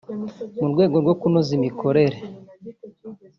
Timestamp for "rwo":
1.03-1.13